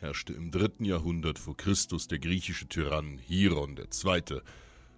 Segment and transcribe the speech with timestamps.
[0.00, 4.40] herrschte im dritten Jahrhundert vor Christus der griechische Tyrann Hieron II.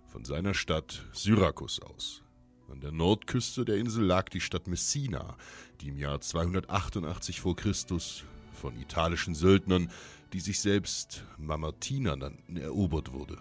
[0.09, 2.23] von seiner Stadt Syrakus aus.
[2.71, 5.37] An der Nordküste der Insel lag die Stadt Messina,
[5.81, 9.91] die im Jahr 288 vor Christus von italischen Söldnern,
[10.33, 13.39] die sich selbst Mamertiner nannten, erobert wurde.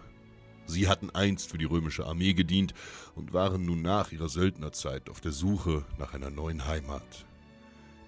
[0.65, 2.73] Sie hatten einst für die römische Armee gedient
[3.15, 7.25] und waren nun nach ihrer Söldnerzeit auf der Suche nach einer neuen Heimat.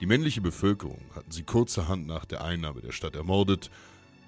[0.02, 3.70] Die männliche Bevölkerung hatten sie kurzerhand nach der Einnahme der Stadt ermordet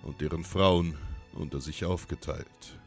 [0.03, 0.95] und deren Frauen
[1.33, 2.77] unter sich aufgeteilt.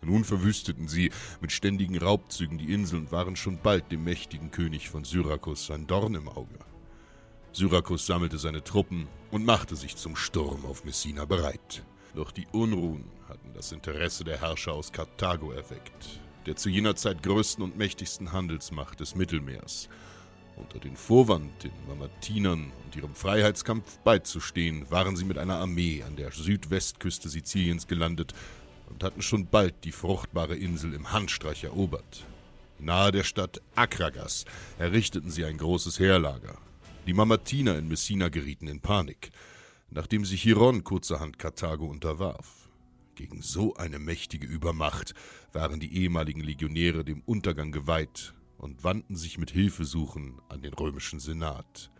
[0.00, 1.10] Nun verwüsteten sie
[1.42, 5.86] mit ständigen Raubzügen die Insel und waren schon bald dem mächtigen König von Syrakus ein
[5.86, 6.58] Dorn im Auge.
[7.52, 11.84] Syrakus sammelte seine Truppen und machte sich zum Sturm auf Messina bereit.
[12.14, 17.22] Doch die Unruhen hatten das Interesse der Herrscher aus Karthago erweckt, der zu jener Zeit
[17.22, 19.90] größten und mächtigsten Handelsmacht des Mittelmeers
[20.56, 26.16] unter den Vorwand, den Mamertinern und ihrem Freiheitskampf beizustehen, waren sie mit einer Armee an
[26.16, 28.34] der Südwestküste Siziliens gelandet
[28.88, 32.24] und hatten schon bald die fruchtbare Insel im Handstreich erobert.
[32.78, 34.44] Nahe der Stadt Akragas
[34.78, 36.58] errichteten sie ein großes Heerlager.
[37.06, 39.30] Die Mamertiner in Messina gerieten in Panik,
[39.90, 42.68] nachdem sich Chiron kurzerhand Karthago unterwarf.
[43.14, 45.14] Gegen so eine mächtige Übermacht
[45.52, 51.20] waren die ehemaligen Legionäre dem Untergang geweiht und wandten sich mit Hilfesuchen an den römischen
[51.20, 51.90] Senat.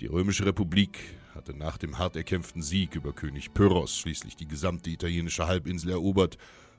[0.00, 0.98] Die römische Republik
[1.34, 6.38] hatte nach dem hart erkämpften Sieg über König Pyrrhos schließlich die gesamte italienische Halbinsel erobert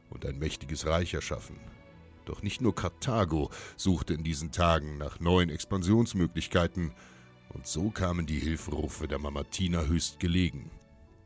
[0.10, 1.58] und ein mächtiges Reich erschaffen.
[2.26, 6.92] Doch nicht nur Karthago suchte in diesen Tagen nach neuen Expansionsmöglichkeiten,
[7.50, 10.72] und so kamen die Hilferufe der Mamertiner höchst gelegen.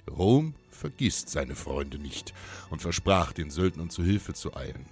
[0.09, 2.33] Rom vergisst seine Freunde nicht
[2.69, 4.85] und versprach den Söldnern zu Hilfe zu eilen.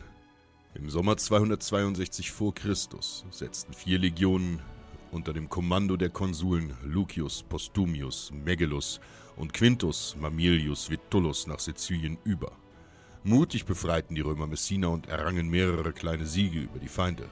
[0.77, 2.51] Im Sommer 262 v.
[2.51, 2.75] Chr.
[2.75, 4.61] setzten vier Legionen
[5.11, 8.99] unter dem Kommando der Konsuln Lucius Postumius Megellus
[9.37, 12.51] und Quintus Mamilius Vitullus nach Sizilien über.
[13.23, 17.27] Mutig befreiten die Römer Messina und errangen mehrere kleine Siege über die Feinde.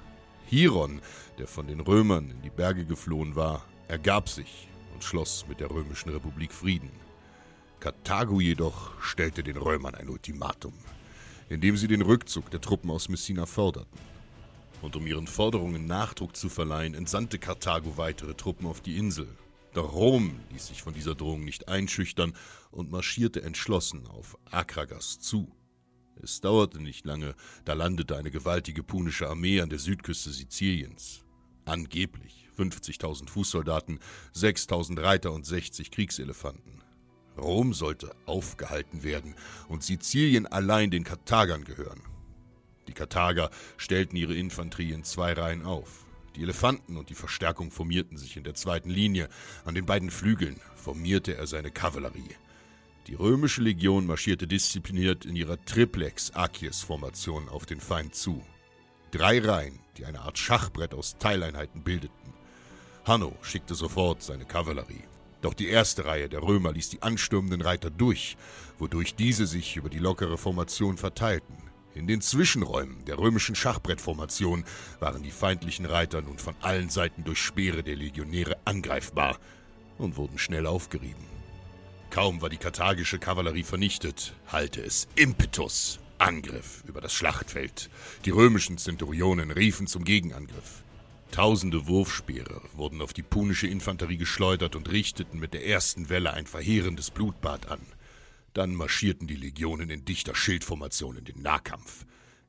[0.47, 0.99] Hieron,
[1.37, 5.69] der von den Römern in die Berge geflohen war, ergab sich und schloss mit der
[5.69, 6.89] römischen Republik Frieden.
[7.79, 10.73] Karthago jedoch stellte den Römern ein Ultimatum
[11.49, 13.99] indem sie den Rückzug der Truppen aus Messina forderten.
[14.81, 19.27] Und um ihren Forderungen Nachdruck zu verleihen, entsandte Karthago weitere Truppen auf die Insel.
[19.73, 22.33] Doch Rom ließ sich von dieser Drohung nicht einschüchtern
[22.71, 25.51] und marschierte entschlossen auf Akragas zu.
[26.21, 27.35] Es dauerte nicht lange,
[27.65, 31.25] da landete eine gewaltige punische Armee an der Südküste Siziliens.
[31.65, 33.99] Angeblich 50.000 Fußsoldaten,
[34.33, 36.84] 6.000 Reiter und 60 Kriegselefanten.
[37.37, 39.35] Rom sollte aufgehalten werden
[39.67, 42.01] und Sizilien allein den Karthagern gehören.
[42.87, 46.05] Die Karthager stellten ihre Infanterie in zwei Reihen auf.
[46.35, 49.29] Die Elefanten und die Verstärkung formierten sich in der zweiten Linie.
[49.63, 52.35] An den beiden Flügeln formierte er seine Kavallerie.
[53.07, 58.43] Die römische Legion marschierte diszipliniert in ihrer Triplex-Acies-Formation auf den Feind zu.
[59.11, 62.33] Drei Reihen, die eine Art Schachbrett aus Teileinheiten bildeten.
[63.05, 65.03] Hanno schickte sofort seine Kavallerie.
[65.45, 68.35] Doch die erste Reihe der Römer ließ die anstürmenden Reiter durch,
[68.79, 71.55] wodurch diese sich über die lockere Formation verteilten.
[71.93, 74.65] In den Zwischenräumen der römischen Schachbrettformation
[74.99, 79.37] waren die feindlichen Reiter nun von allen Seiten durch Speere der Legionäre angreifbar
[79.99, 81.27] und wurden schnell aufgerieben.
[82.09, 87.91] Kaum war die karthagische Kavallerie vernichtet, hallte es Impetus, Angriff über das Schlachtfeld.
[88.25, 90.84] Die römischen Zenturionen riefen zum Gegenangriff.
[91.31, 96.47] Tausende Wurfspeere wurden auf die punische Infanterie geschleudert und richteten mit der ersten Welle ein
[96.47, 97.81] verheerendes Blutbad an.
[98.53, 102.05] Dann marschierten die Legionen in dichter Schildformation in den Nahkampf.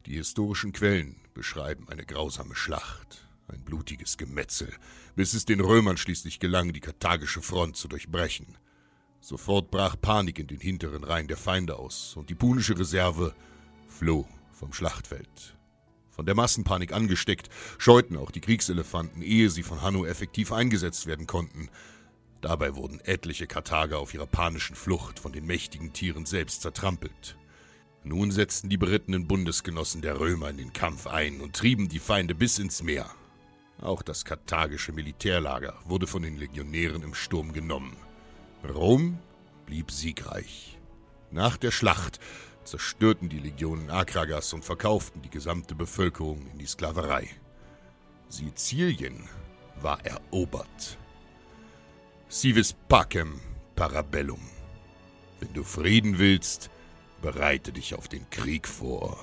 [0.07, 4.73] Die historischen Quellen beschreiben eine grausame Schlacht, ein blutiges Gemetzel,
[5.17, 8.57] bis es den Römern schließlich gelang, die karthagische Front zu durchbrechen.
[9.21, 13.35] Sofort brach Panik in den hinteren Reihen der Feinde aus und die punische Reserve
[13.89, 15.56] floh vom Schlachtfeld.
[16.17, 21.27] Von der Massenpanik angesteckt, scheuten auch die Kriegselefanten, ehe sie von Hanno effektiv eingesetzt werden
[21.27, 21.69] konnten.
[22.41, 27.37] Dabei wurden etliche Karthager auf ihrer panischen Flucht von den mächtigen Tieren selbst zertrampelt.
[28.03, 32.35] Nun setzten die berittenen Bundesgenossen der Römer in den Kampf ein und trieben die Feinde
[32.35, 33.11] bis ins Meer.
[33.83, 37.95] Auch das karthagische Militärlager wurde von den Legionären im Sturm genommen.
[38.67, 39.19] Rom
[39.67, 40.79] blieb siegreich.
[41.31, 42.21] Nach der Schlacht
[42.67, 47.29] zerstörten die Legionen Akragas und verkauften die gesamte Bevölkerung in die Sklaverei.
[48.29, 49.29] Sizilien
[49.81, 50.99] war erobert.
[52.29, 53.41] Civis pacem
[53.77, 54.41] parabellum.
[55.39, 56.71] Wenn du Frieden willst,
[57.23, 59.19] bereite dich auf den Krieg vor.